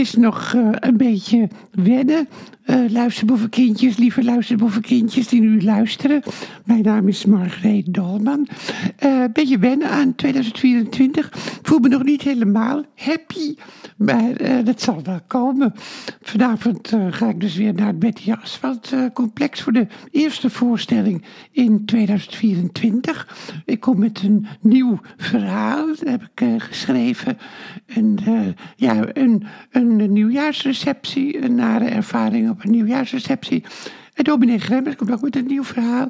is 0.00 0.14
nog 0.14 0.54
eh, 0.54 0.68
een 0.72 0.96
beetje 0.96 1.48
wennen. 1.70 2.28
Uh, 2.70 2.90
luisterboevenkindjes, 2.90 3.96
lieve 3.96 4.24
luisterboevenkindjes 4.24 5.28
die 5.28 5.40
nu 5.40 5.62
luisteren. 5.62 6.22
Mijn 6.64 6.82
naam 6.82 7.08
is 7.08 7.24
Margreet 7.24 7.94
Dolman. 7.94 8.48
Uh, 9.04 9.24
beetje 9.32 9.58
wennen 9.58 9.90
aan 9.90 10.14
2024. 10.14 11.26
Ik 11.26 11.58
voel 11.62 11.78
me 11.78 11.88
nog 11.88 12.02
niet 12.02 12.22
helemaal 12.22 12.84
happy, 12.94 13.54
maar 13.96 14.40
uh, 14.40 14.64
dat 14.64 14.80
zal 14.80 15.02
wel 15.02 15.20
komen. 15.26 15.72
Vanavond 16.22 16.92
ga 17.10 17.28
ik 17.28 17.40
dus 17.40 17.56
weer 17.56 17.74
naar 17.74 17.86
het 17.86 17.98
Betty 17.98 18.32
Asphalt 18.32 18.94
complex 19.14 19.60
voor 19.60 19.72
de 19.72 19.86
eerste 20.10 20.50
voorstelling 20.50 21.24
in 21.50 21.84
2024. 21.84 23.62
Ik 23.64 23.80
kom 23.80 23.98
met 23.98 24.22
een 24.22 24.46
nieuw 24.60 25.00
verhaal, 25.16 25.86
dat 25.86 26.08
heb 26.08 26.22
ik 26.34 26.62
geschreven. 26.62 27.38
En, 27.86 28.18
ja, 28.76 29.04
een, 29.12 29.44
een 29.70 30.12
nieuwjaarsreceptie, 30.12 31.44
een 31.44 31.54
nare 31.54 31.84
ervaring 31.84 32.50
op 32.50 32.59
een 32.64 32.70
nieuwjaarsreceptie. 32.70 33.64
En 34.14 34.24
dominee 34.24 34.58
Gremmers 34.58 34.96
komt 34.96 35.10
ook 35.10 35.20
met 35.20 35.36
een 35.36 35.46
nieuw 35.46 35.64
verhaal. 35.64 36.08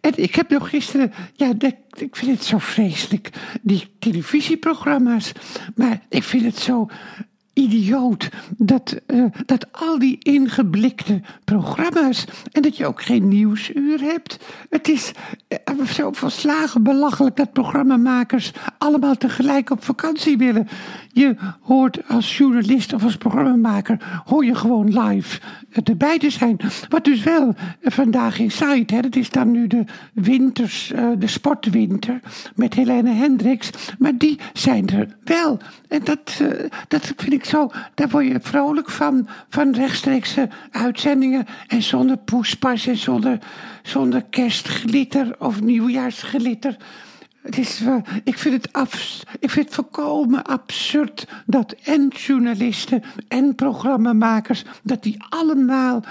En 0.00 0.12
ik 0.14 0.34
heb 0.34 0.50
nog 0.50 0.68
gisteren, 0.68 1.12
ja, 1.34 1.52
ik 1.96 2.16
vind 2.16 2.30
het 2.30 2.44
zo 2.44 2.58
vreselijk, 2.58 3.30
die 3.62 3.88
televisieprogramma's. 3.98 5.32
Maar 5.74 6.00
ik 6.08 6.22
vind 6.22 6.44
het 6.44 6.58
zo 6.58 6.88
idioot 7.52 8.28
dat, 8.56 9.00
uh, 9.06 9.24
dat 9.46 9.72
al 9.72 9.98
die 9.98 10.16
ingeblikte 10.18 11.20
programma's 11.44 12.24
en 12.52 12.62
dat 12.62 12.76
je 12.76 12.86
ook 12.86 13.02
geen 13.02 13.28
nieuwsuur 13.28 14.00
hebt. 14.00 14.38
Het 14.68 14.88
is 14.88 15.12
zo 15.86 16.12
volslagen 16.12 16.82
belachelijk 16.82 17.36
dat 17.36 17.52
programmamakers 17.52 18.52
allemaal 18.78 19.16
tegelijk 19.16 19.70
op 19.70 19.84
vakantie 19.84 20.38
willen. 20.38 20.68
Je 21.12 21.36
hoort 21.60 22.08
als 22.08 22.36
journalist 22.38 22.92
of 22.92 23.04
als 23.04 23.16
programmamaker, 23.16 24.22
hoor 24.24 24.44
je 24.44 24.54
gewoon 24.54 25.00
live 25.00 25.40
erbij 25.84 26.18
te 26.18 26.30
zijn. 26.30 26.56
Wat 26.88 27.04
dus 27.04 27.22
wel 27.22 27.54
vandaag 27.82 28.38
in 28.38 28.50
site, 28.50 28.94
hè, 28.94 29.00
dat 29.00 29.16
is 29.16 29.30
dan 29.30 29.50
nu 29.50 29.66
de 29.66 29.84
winters, 30.14 30.92
uh, 30.92 31.08
de 31.18 31.26
sportwinter 31.26 32.20
met 32.54 32.74
Helene 32.74 33.12
Hendricks. 33.12 33.70
Maar 33.98 34.16
die 34.16 34.38
zijn 34.52 34.88
er 34.88 35.16
wel. 35.24 35.58
En 35.88 36.00
dat, 36.04 36.38
uh, 36.42 36.48
dat 36.88 37.12
vind 37.16 37.32
ik 37.32 37.44
zo, 37.44 37.70
daar 37.94 38.08
word 38.08 38.26
je 38.26 38.38
vrolijk 38.42 38.90
van, 38.90 39.28
van 39.48 39.74
rechtstreekse 39.74 40.48
uitzendingen. 40.70 41.46
En 41.66 41.82
zonder 41.82 42.16
poespas 42.16 42.86
en 42.86 42.96
zonder, 42.96 43.38
zonder 43.82 44.24
kerstglitter 44.30 45.34
of 45.38 45.60
nieuwjaarsglitter. 45.70 46.76
Het 47.42 47.58
is, 47.58 47.80
uh, 47.80 47.96
ik, 48.24 48.38
vind 48.38 48.54
het 48.54 48.72
af, 48.72 49.22
ik 49.38 49.50
vind 49.50 49.66
het 49.66 49.74
volkomen 49.74 50.44
absurd 50.44 51.26
dat 51.46 51.72
en 51.72 52.08
journalisten 52.08 53.02
en 53.28 53.54
programmamakers, 53.54 54.64
dat 54.82 55.02
die 55.02 55.16
allemaal 55.28 56.04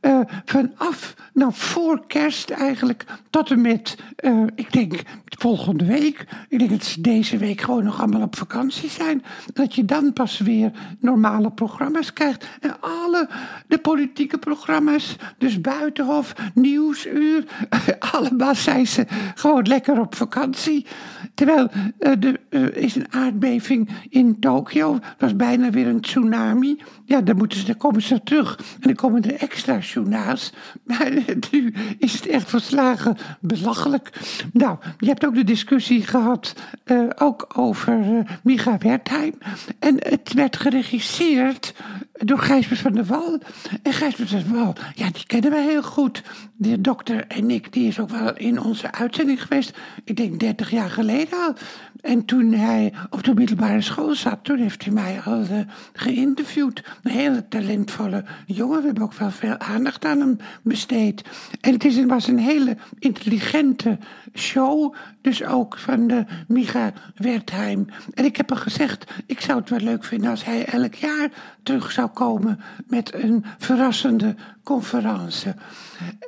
uh, 0.00 0.20
vanaf, 0.44 1.14
nou 1.32 1.52
voor 1.54 2.06
kerst 2.06 2.50
eigenlijk, 2.50 3.04
tot 3.30 3.50
en 3.50 3.60
met, 3.60 3.96
uh, 4.20 4.46
ik 4.54 4.72
denk 4.72 5.02
volgende 5.42 5.84
week, 5.84 6.26
ik 6.48 6.58
denk 6.58 6.70
dat 6.70 6.84
ze 6.84 7.00
deze 7.00 7.36
week 7.36 7.60
gewoon 7.60 7.84
nog 7.84 8.00
allemaal 8.00 8.22
op 8.22 8.36
vakantie 8.36 8.90
zijn, 8.90 9.22
dat 9.52 9.74
je 9.74 9.84
dan 9.84 10.12
pas 10.12 10.38
weer 10.38 10.70
normale 11.00 11.50
programma's 11.50 12.12
krijgt. 12.12 12.48
En 12.60 12.76
alle 12.80 13.28
de 13.66 13.78
politieke 13.78 14.38
programma's, 14.38 15.16
dus 15.38 15.60
Buitenhof, 15.60 16.34
Nieuwsuur, 16.54 17.44
allemaal 18.14 18.54
zijn 18.54 18.86
ze 18.86 19.06
gewoon 19.34 19.66
lekker 19.66 20.00
op 20.00 20.14
vakantie. 20.14 20.86
Terwijl 21.34 21.68
er 21.98 22.40
uh, 22.50 22.76
is 22.76 22.94
een 22.94 23.12
aardbeving 23.12 23.88
in 24.08 24.40
Tokio, 24.40 24.98
was 25.18 25.36
bijna 25.36 25.70
weer 25.70 25.86
een 25.86 26.00
tsunami. 26.00 26.82
Ja, 27.04 27.20
dan, 27.20 27.36
moeten 27.36 27.58
ze, 27.58 27.66
dan 27.66 27.76
komen 27.76 28.02
ze 28.02 28.22
terug 28.22 28.58
en 28.58 28.80
dan 28.80 28.94
komen 28.94 29.22
er 29.22 29.34
extra 29.34 29.78
journaals. 29.78 30.52
Maar 30.86 31.10
nu 31.50 31.74
is 31.98 32.12
het 32.12 32.26
echt 32.26 32.50
verslagen 32.50 33.16
belachelijk. 33.40 34.10
Nou, 34.52 34.76
je 34.98 35.06
hebt 35.06 35.26
ook 35.26 35.31
de 35.34 35.44
discussie 35.44 36.06
gehad, 36.06 36.54
uh, 36.84 37.10
ook 37.14 37.46
over 37.56 38.24
Micha 38.42 38.78
Wertheim. 38.78 39.34
En 39.78 39.96
het 39.98 40.32
werd 40.32 40.56
geregisseerd 40.56 41.74
door 42.12 42.38
Gijsbert 42.38 42.80
van 42.80 42.92
der 42.92 43.04
Wal. 43.04 43.38
En 43.82 43.92
Gijsbert 43.92 44.30
van 44.30 44.42
der 44.42 44.52
Wal, 44.52 44.74
ja, 44.94 45.10
die 45.10 45.26
kennen 45.26 45.50
wij 45.50 45.64
heel 45.64 45.82
goed. 45.82 46.22
De 46.56 46.80
dokter 46.80 47.26
en 47.26 47.50
ik, 47.50 47.72
die 47.72 47.88
is 47.88 47.98
ook 47.98 48.10
wel 48.10 48.36
in 48.36 48.60
onze 48.60 48.92
uitzending 48.92 49.42
geweest. 49.42 49.78
Ik 50.04 50.16
denk 50.16 50.40
30 50.40 50.70
jaar 50.70 50.90
geleden 50.90 51.38
al. 51.38 51.54
En 52.00 52.24
toen 52.24 52.52
hij 52.52 52.92
op 53.10 53.24
de 53.24 53.34
middelbare 53.34 53.80
school 53.80 54.14
zat, 54.14 54.38
toen 54.42 54.58
heeft 54.58 54.84
hij 54.84 54.92
mij 54.92 55.20
al 55.24 55.40
uh, 55.40 55.60
geïnterviewd. 55.92 56.82
Een 57.02 57.10
hele 57.10 57.48
talentvolle 57.48 58.24
jongen. 58.46 58.78
We 58.78 58.84
hebben 58.84 59.02
ook 59.02 59.14
wel 59.14 59.30
veel 59.30 59.58
aandacht 59.58 60.04
aan 60.04 60.20
hem 60.20 60.36
besteed. 60.62 61.22
En 61.60 61.72
het 61.72 61.84
is, 61.84 62.04
was 62.04 62.26
een 62.26 62.38
hele 62.38 62.76
intelligente 62.98 63.98
show. 64.34 64.94
Dus 65.22 65.44
ook 65.44 65.78
van 65.78 66.06
de 66.06 66.24
Micha 66.46 66.92
Wertheim. 67.16 67.86
En 68.14 68.24
ik 68.24 68.36
heb 68.36 68.48
hem 68.48 68.58
gezegd, 68.58 69.10
ik 69.26 69.40
zou 69.40 69.58
het 69.58 69.70
wel 69.70 69.78
leuk 69.78 70.04
vinden 70.04 70.30
als 70.30 70.44
hij 70.44 70.64
elk 70.64 70.94
jaar 70.94 71.28
terug 71.62 71.92
zou 71.92 72.08
komen 72.08 72.60
met 72.86 73.14
een 73.14 73.44
verrassende 73.58 74.34
conferentie. 74.62 75.52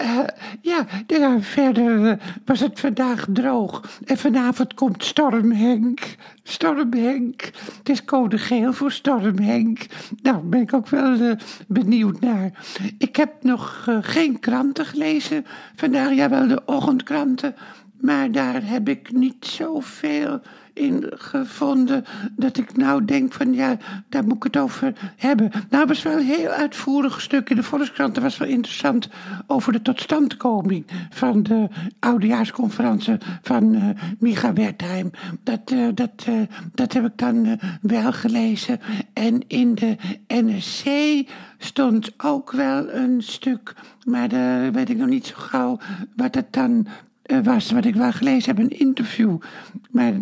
Uh, 0.02 0.18
ja, 0.60 0.86
ja, 1.06 1.40
verder 1.40 1.98
uh, 1.98 2.12
was 2.44 2.60
het 2.60 2.80
vandaag 2.80 3.26
droog. 3.28 3.98
En 4.04 4.18
vanavond 4.18 4.74
komt 4.74 5.04
Storm 5.04 5.52
Henk. 5.52 6.16
Storm 6.42 6.92
Henk. 6.92 7.50
Het 7.78 7.88
is 7.88 8.04
code 8.04 8.38
geel 8.38 8.72
voor 8.72 8.92
Storm 8.92 9.38
Henk. 9.38 9.86
Nou, 10.22 10.42
ben 10.42 10.60
ik 10.60 10.74
ook 10.74 10.88
wel 10.88 11.14
uh, 11.14 11.32
benieuwd 11.68 12.20
naar. 12.20 12.50
Ik 12.98 13.16
heb 13.16 13.32
nog 13.42 13.88
geen 14.00 14.40
kranten 14.40 14.86
gelezen 14.86 15.46
vandaag. 15.76 16.14
Ja, 16.14 16.28
wel 16.28 16.48
de 16.48 16.62
ochtendkranten. 16.64 17.54
Maar 18.04 18.32
daar 18.32 18.66
heb 18.66 18.88
ik 18.88 19.12
niet 19.12 19.46
zoveel 19.46 20.40
in 20.72 21.04
gevonden 21.14 22.04
dat 22.36 22.56
ik 22.56 22.76
nou 22.76 23.04
denk 23.04 23.32
van 23.32 23.54
ja, 23.54 23.76
daar 24.08 24.24
moet 24.24 24.36
ik 24.36 24.42
het 24.42 24.56
over 24.56 24.92
hebben. 25.16 25.50
Nou, 25.70 25.86
was 25.86 26.02
wel 26.02 26.18
een 26.18 26.26
heel 26.26 26.48
uitvoerig 26.48 27.20
stuk 27.20 27.50
in 27.50 27.56
de 27.56 27.62
Volkskrant. 27.62 28.14
Dat 28.14 28.22
was 28.22 28.36
wel 28.36 28.48
interessant 28.48 29.08
over 29.46 29.72
de 29.72 29.82
totstandkoming 29.82 30.86
van 31.10 31.42
de 31.42 31.68
oudejaarsconferentie 31.98 33.16
van 33.42 33.74
uh, 33.74 33.88
Micha 34.18 34.52
Wertheim. 34.52 35.10
Dat, 35.42 35.70
uh, 35.72 35.88
dat, 35.94 36.26
uh, 36.28 36.42
dat 36.74 36.92
heb 36.92 37.04
ik 37.04 37.18
dan 37.18 37.60
wel 37.80 38.12
gelezen. 38.12 38.80
En 39.12 39.48
in 39.48 39.74
de 39.74 39.96
NRC 40.26 41.26
stond 41.58 42.12
ook 42.16 42.52
wel 42.52 42.92
een 42.92 43.22
stuk, 43.22 43.74
maar 44.04 44.28
daar 44.28 44.72
weet 44.72 44.90
ik 44.90 44.96
nog 44.96 45.08
niet 45.08 45.26
zo 45.26 45.34
gauw 45.36 45.78
wat 46.16 46.34
het 46.34 46.52
dan 46.52 46.86
was 47.42 47.70
wat 47.70 47.84
ik 47.84 47.94
wel 47.94 48.12
gelezen 48.12 48.56
heb, 48.56 48.64
een 48.64 48.78
interview. 48.78 49.36
Maar 49.90 50.12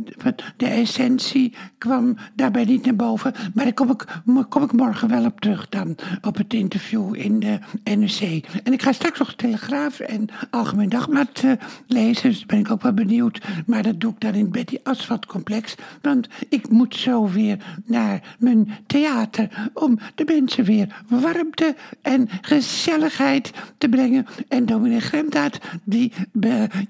de 0.57 0.67
essentie 0.67 1.55
kwam 1.79 2.17
daarbij 2.35 2.65
niet 2.65 2.85
naar 2.85 2.97
boven. 2.97 3.35
Maar 3.55 3.65
daar 3.65 3.75
kom 3.75 3.91
ik, 3.91 4.05
kom 4.49 4.63
ik 4.63 4.73
morgen 4.73 5.09
wel 5.09 5.25
op 5.25 5.41
terug 5.41 5.69
dan, 5.69 5.97
op 6.21 6.37
het 6.37 6.55
interview 6.55 7.15
in 7.15 7.41
de 7.41 7.59
NRC. 7.85 8.45
En 8.65 8.73
ik 8.73 8.83
ga 8.83 8.93
straks 8.93 9.19
nog 9.19 9.35
Telegraaf 9.35 10.01
en 10.01 10.29
Algemeen 10.51 10.89
Dagblad 10.89 11.43
uh, 11.45 11.53
lezen, 11.87 12.31
dus 12.31 12.47
ben 12.47 12.59
ik 12.59 12.71
ook 12.71 12.83
wel 12.83 12.93
benieuwd. 12.93 13.41
Maar 13.67 13.83
dat 13.83 14.01
doe 14.01 14.13
ik 14.13 14.21
dan 14.21 14.35
in 14.35 14.51
Betty 14.51 14.79
Asphalt 14.83 15.27
Complex, 15.27 15.75
want 16.03 16.29
ik 16.49 16.69
moet 16.69 16.97
zo 16.97 17.29
weer 17.29 17.57
naar 17.85 18.37
mijn 18.39 18.71
theater 18.87 19.71
om 19.75 19.99
de 20.15 20.25
mensen 20.25 20.65
weer 20.65 21.03
warmte 21.09 21.75
en 22.03 22.29
gezelligheid 22.41 23.53
te 23.79 23.89
brengen. 23.89 24.27
En 24.49 24.67
dominee 24.67 25.01
Gremdaad, 25.01 25.59
die... 25.85 26.13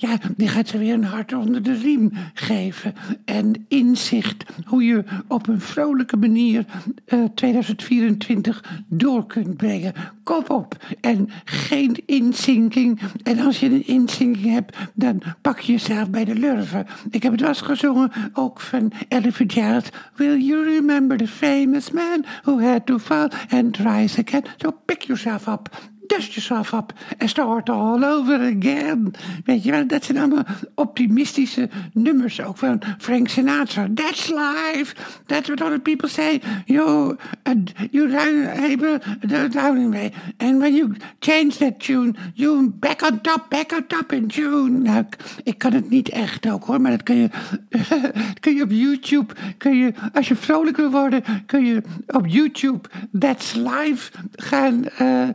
ja, 0.03 0.19
die 0.37 0.49
gaat 0.49 0.69
ze 0.69 0.79
weer 0.79 0.95
een 0.95 1.05
hart 1.05 1.33
onder 1.33 1.63
de 1.63 1.75
riem 1.75 2.13
geven. 2.35 2.95
En 3.25 3.65
inzicht 3.69 4.45
hoe 4.65 4.85
je 4.85 5.05
op 5.29 5.49
een 5.49 5.61
vrolijke 5.61 6.17
manier 6.17 6.65
uh, 7.07 7.25
2024 7.35 8.83
door 8.89 9.27
kunt 9.27 9.57
brengen. 9.57 9.93
Kop 10.23 10.51
op. 10.51 10.77
En 11.01 11.29
geen 11.45 12.03
inzinking. 12.07 13.01
En 13.23 13.39
als 13.39 13.61
je 13.61 13.67
een 13.67 13.87
inzinking 13.87 14.53
hebt, 14.53 14.77
dan 14.95 15.23
pak 15.41 15.59
je 15.59 15.73
jezelf 15.73 16.11
bij 16.11 16.25
de 16.25 16.35
lurven. 16.35 16.87
Ik 17.11 17.23
heb 17.23 17.33
het 17.33 17.43
eens 17.43 17.61
gezongen, 17.61 18.13
ook 18.33 18.61
van 18.61 18.93
Ella 19.09 19.33
Fitzgerald. 19.33 19.89
Will 20.17 20.39
you 20.39 20.65
remember 20.65 21.17
the 21.17 21.29
famous 21.29 21.91
man 21.91 22.25
who 22.43 22.61
had 22.61 22.87
to 22.87 22.99
fall 22.99 23.29
and 23.49 23.77
rise 23.77 24.25
again? 24.27 24.45
So 24.57 24.71
pick 24.85 25.03
yourself 25.03 25.47
up 25.49 25.92
dust 26.13 26.37
yourself 26.37 26.75
up 26.75 26.93
and 27.21 27.31
start 27.31 27.71
all 27.71 28.05
over 28.05 28.35
again. 28.35 29.15
Weet 29.45 29.63
je 29.65 29.71
wel, 29.71 29.87
dat 29.87 30.05
zijn 30.05 30.19
allemaal 30.19 30.45
optimistische 30.75 31.69
nummers 31.93 32.41
ook 32.41 32.57
van 32.57 32.83
Frank 32.99 33.29
Sinatra. 33.29 33.89
That's 33.95 34.29
life. 34.29 34.95
That's 35.27 35.49
what 35.49 35.61
other 35.61 35.81
people 35.81 36.09
say. 36.09 36.41
You, 36.65 37.17
uh, 37.47 37.55
you 37.91 38.11
down, 38.11 39.51
down 39.51 39.91
way. 39.91 40.13
And 40.37 40.59
when 40.59 40.75
you 40.75 40.95
change 41.21 41.57
that 41.59 41.81
tune, 41.81 42.15
you 42.35 42.71
back 42.71 43.03
on 43.03 43.21
top, 43.21 43.49
back 43.49 43.73
on 43.73 43.87
top 43.87 44.13
in 44.13 44.29
tune. 44.29 44.79
Nou, 44.79 45.05
ik, 45.43 45.59
kan 45.59 45.73
het 45.73 45.91
niet 45.91 46.09
echt 46.09 46.49
ook 46.51 46.65
hoor, 46.65 46.81
maar 46.81 46.91
dat 46.91 47.03
kun 47.03 47.17
je, 47.17 47.29
kun 48.41 48.55
je 48.55 48.63
op 48.63 48.71
YouTube, 48.71 49.35
kun 49.59 49.77
je, 49.77 49.93
als 50.13 50.29
je 50.29 50.37
vrolijk 50.37 50.77
wil 50.77 50.91
worden, 50.91 51.23
kun 51.47 51.65
je 51.65 51.83
op 52.07 52.27
YouTube 52.27 52.89
That's 53.19 53.55
Life 53.55 54.13
gaan 54.37 54.85
uh, 55.01 55.29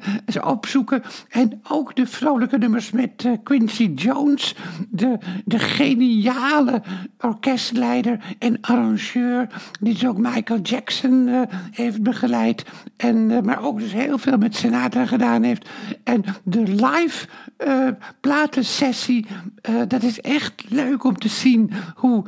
En 1.30 1.62
ook 1.70 1.96
de 1.96 2.08
vrolijke 2.08 2.58
nummers 2.58 2.92
met 2.92 3.24
uh, 3.26 3.32
Quincy 3.44 3.92
Jones, 3.96 4.56
de, 4.90 5.18
de 5.46 5.60
geniale 5.60 6.82
orkestleider 7.20 8.20
en 8.40 8.58
arrangeur, 8.62 9.48
die 9.80 9.94
dus 9.94 10.06
ook 10.06 10.18
Michael 10.18 10.60
Jackson 10.60 11.28
uh, 11.28 11.42
heeft 11.72 12.02
begeleid. 12.02 12.66
En, 12.98 13.46
maar 13.46 13.64
ook 13.64 13.80
dus 13.80 13.94
heel 13.94 14.18
veel 14.18 14.38
met 14.38 14.56
Sinatra 14.56 15.06
gedaan 15.06 15.44
heeft. 15.44 15.70
En 16.04 16.24
de 16.44 16.64
live 16.64 17.28
platensessie, 18.20 19.26
dat 19.88 20.04
is 20.04 20.22
echt 20.22 20.64
leuk 20.70 21.04
om 21.04 21.18
te 21.18 21.30
zien 21.30 21.72
hoe, 21.96 22.24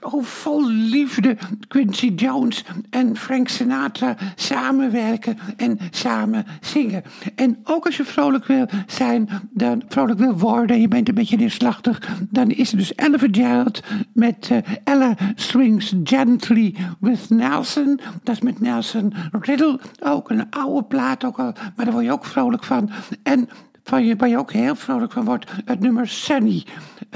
hoe 0.00 0.24
vol 0.24 0.68
liefde 0.68 1.36
Quincy 1.68 2.12
Jones 2.16 2.64
en 2.90 3.16
Frank 3.16 3.48
Sinatra 3.48 4.16
samenwerken 4.34 5.38
en 5.56 5.78
samen 5.90 6.46
zingen. 6.60 7.02
En 7.40 7.58
ook 7.64 7.86
als 7.86 7.96
je 7.96 8.04
vrolijk 8.04 8.46
wil 8.46 8.66
zijn, 8.86 9.28
dan 9.50 9.82
vrolijk 9.88 10.18
wil 10.18 10.38
worden, 10.38 10.80
je 10.80 10.88
bent 10.88 11.08
een 11.08 11.14
beetje 11.14 11.36
neerslachtig, 11.36 12.08
dan 12.30 12.50
is 12.50 12.70
er 12.70 12.78
dus 12.78 12.94
Ella 12.94 13.18
Fitzgerald 13.18 13.82
met 14.12 14.48
uh, 14.52 14.58
Ella 14.84 15.16
Strings 15.34 15.94
Gently 16.04 16.74
with 16.98 17.30
Nelson. 17.30 18.00
Dat 18.22 18.34
is 18.34 18.40
met 18.40 18.60
Nelson 18.60 19.12
Riddle, 19.40 19.80
ook 20.02 20.30
een 20.30 20.50
oude 20.50 20.82
plaat, 20.82 21.24
ook 21.24 21.38
al, 21.38 21.52
maar 21.76 21.84
daar 21.84 21.94
word 21.94 22.04
je 22.04 22.12
ook 22.12 22.24
vrolijk 22.24 22.64
van. 22.64 22.90
En 23.22 23.48
van 23.84 24.04
je, 24.04 24.16
waar 24.16 24.28
je 24.28 24.38
ook 24.38 24.52
heel 24.52 24.74
vrolijk 24.74 25.12
van 25.12 25.24
wordt, 25.24 25.50
het 25.64 25.80
nummer 25.80 26.08
Sunny. 26.08 26.64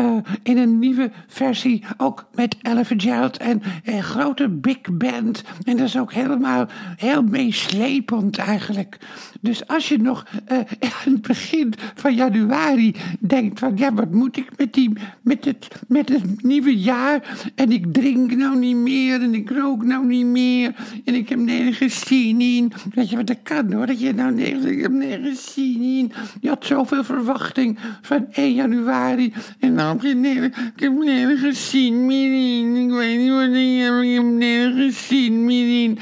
Uh, 0.01 0.17
in 0.43 0.59
een 0.59 0.79
nieuwe 0.79 1.11
versie, 1.27 1.85
ook 1.97 2.27
met 2.35 2.57
Ella 2.63 2.85
Fitzgerald 2.85 3.37
en 3.37 3.63
een 3.85 4.03
grote 4.03 4.49
big 4.49 4.79
band. 4.93 5.45
En 5.65 5.77
dat 5.77 5.87
is 5.87 5.99
ook 5.99 6.13
helemaal 6.13 6.67
heel 6.97 7.23
meeslepend 7.23 8.39
eigenlijk. 8.39 8.99
Dus 9.41 9.67
als 9.67 9.89
je 9.89 9.99
nog 9.99 10.27
uh, 10.53 10.59
aan 11.07 11.13
het 11.13 11.23
begin 11.23 11.75
van 11.95 12.15
januari 12.15 12.95
denkt 13.19 13.59
van... 13.59 13.77
ja, 13.77 13.95
wat 13.95 14.11
moet 14.11 14.37
ik 14.37 14.49
met, 14.57 14.73
die, 14.73 14.93
met, 15.23 15.45
het, 15.45 15.69
met 15.89 16.09
het 16.09 16.43
nieuwe 16.43 16.79
jaar? 16.79 17.37
En 17.55 17.73
ik 17.73 17.93
drink 17.93 18.35
nou 18.35 18.59
niet 18.59 18.77
meer 18.77 19.23
en 19.23 19.35
ik 19.35 19.51
rook 19.51 19.85
nou 19.85 20.07
niet 20.07 20.27
meer... 20.27 20.75
en 21.05 21.15
ik 21.15 21.29
heb 21.29 21.39
nergens 21.39 22.01
zin 22.07 22.41
in. 22.41 22.73
Weet 22.95 23.11
je 23.11 23.17
wat 23.17 23.27
dat 23.27 23.43
kan 23.43 23.73
hoor, 23.73 23.87
dat 23.87 24.01
je 24.01 24.13
nou 24.13 24.35
nergens, 24.35 24.65
ik 24.65 24.83
heb 24.83 24.93
nergens 24.93 25.53
zin 25.53 25.83
in. 25.83 26.13
Had 26.55 26.65
zoveel 26.67 27.05
verwachting 27.05 27.79
van 28.03 28.27
1 28.33 28.55
januari... 28.55 29.33
en 29.59 29.75
nou 29.75 29.93
heb 29.93 30.03
je 30.03 30.15
nergens, 30.15 30.57
ik 30.77 30.83
heb 30.83 30.93
nergens 30.93 31.71
zin 31.71 32.07
meer 32.07 32.59
in. 32.59 32.77
Ik 32.77 32.91
weet 32.91 33.19
niet 33.19 33.31
wat 33.31 33.43
ik 33.43 33.81
heb, 33.81 34.03
ik 34.03 34.15
heb 34.15 34.25
nergens 34.25 35.07
zin 35.07 35.45
meer 35.45 35.83
in. 35.83 35.99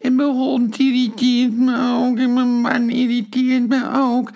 En 0.00 0.14
mijn 0.14 0.28
hond 0.28 0.78
irriteert 0.78 1.56
me 1.56 1.96
ook 1.98 2.18
en 2.18 2.32
mijn 2.32 2.60
man 2.60 2.90
irriteert 2.90 3.68
me 3.68 3.90
ook. 3.94 4.30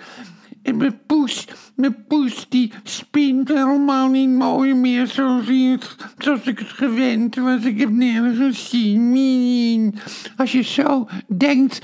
En 0.63 0.77
mijn 0.77 0.99
poes, 1.05 1.47
mijn 1.77 2.05
poes 2.07 2.45
die 2.49 2.71
spint 2.83 3.47
helemaal 3.47 4.09
niet 4.09 4.29
mooi 4.29 4.73
meer 4.73 5.07
zoals, 5.07 5.45
zoals 6.17 6.43
ik 6.43 6.59
het 6.59 6.67
gewend 6.67 7.35
was. 7.35 7.63
Ik 7.63 7.79
heb 7.79 7.89
nergens 7.89 8.69
zin 8.69 9.95
Als 10.37 10.51
je 10.51 10.61
zo 10.61 11.07
denkt, 11.27 11.79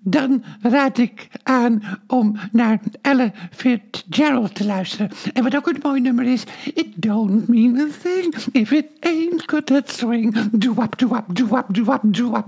dan 0.00 0.42
raad 0.60 0.98
ik 0.98 1.28
aan 1.42 1.82
om 2.06 2.36
naar 2.52 2.80
Ella 3.00 3.32
Fitzgerald 3.50 4.54
te 4.54 4.64
luisteren. 4.64 5.10
En 5.32 5.42
wat 5.42 5.56
ook 5.56 5.66
een 5.66 5.78
mooi 5.82 6.00
nummer 6.00 6.24
is, 6.24 6.44
It 6.74 6.86
don't 6.94 7.48
mean 7.48 7.78
a 7.78 7.86
thing 8.02 8.34
if 8.52 8.70
it 8.70 8.86
ain't 9.00 9.42
got 9.46 9.66
that 9.66 9.90
swing. 9.90 10.36
Do-wap, 10.50 10.98
do-wap, 10.98 11.36
do-wap, 11.36 11.74
do-wap, 11.74 12.02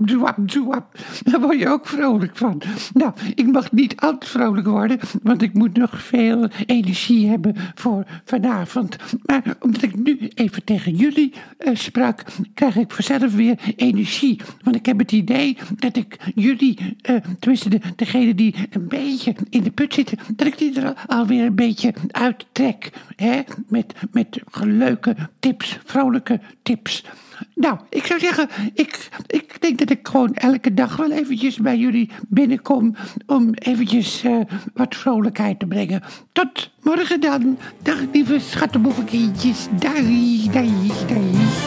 do-wap, 0.07 0.35
do-wap. 0.37 0.97
Daar 1.23 1.41
word 1.41 1.59
je 1.59 1.69
ook 1.69 1.87
vrolijk 1.87 2.37
van. 2.37 2.61
Nou, 2.93 3.11
ik 3.35 3.51
mag 3.51 3.71
niet 3.71 3.95
al 3.95 4.15
vrolijk 4.19 4.67
worden, 4.67 4.99
want 5.23 5.41
ik 5.41 5.53
moet 5.53 5.77
nog 5.77 6.01
veel 6.01 6.47
energie 6.85 7.29
hebben 7.29 7.55
voor 7.75 8.05
vanavond. 8.25 8.95
Maar 9.25 9.43
omdat 9.59 9.81
ik 9.81 9.95
nu 9.95 10.29
even 10.35 10.63
tegen 10.63 10.95
jullie 10.95 11.33
uh, 11.59 11.75
sprak, 11.75 12.23
krijg 12.53 12.75
ik 12.75 12.91
vanzelf 12.91 13.33
weer 13.33 13.59
energie. 13.75 14.39
Want 14.63 14.75
ik 14.75 14.85
heb 14.85 14.99
het 14.99 15.11
idee 15.11 15.57
dat 15.75 15.95
ik 15.95 16.17
jullie, 16.35 16.77
uh, 17.09 17.15
tenminste 17.39 17.69
de, 17.69 17.79
degene 17.95 18.35
die 18.35 18.55
een 18.69 18.87
beetje 18.87 19.35
in 19.49 19.63
de 19.63 19.71
put 19.71 19.93
zitten, 19.93 20.17
dat 20.35 20.47
ik 20.47 20.57
die 20.57 20.81
er 20.81 20.93
alweer 21.07 21.45
een 21.45 21.55
beetje 21.55 21.93
uittrek. 22.11 22.89
Hè? 23.15 23.41
Met, 23.67 23.93
met 24.11 24.41
leuke 24.63 25.15
tips, 25.39 25.77
vrolijke 25.85 26.39
tips. 26.61 27.03
Nou, 27.55 27.77
ik 27.89 28.05
zou 28.05 28.19
zeggen, 28.19 28.49
ik, 28.73 29.09
ik 29.27 29.61
denk 29.61 29.77
dat 29.79 29.89
ik 29.89 30.07
gewoon 30.07 30.33
elke 30.33 30.73
dag 30.73 30.95
wel 30.95 31.11
eventjes 31.11 31.57
bij 31.57 31.77
jullie 31.77 32.09
binnenkom 32.27 32.95
om 33.25 33.53
eventjes 33.53 34.23
uh, 34.23 34.41
wat 34.73 34.95
vrolijkheid 34.95 35.59
te 35.59 35.65
brengen. 35.65 36.03
Tot 36.31 36.71
morgen 36.81 37.21
dan. 37.21 37.57
Dag 37.81 37.99
lieve 38.11 38.39
schattenboevenkindjes. 38.39 39.67
Dag, 39.79 40.01
dag, 40.51 41.05
dag. 41.07 41.64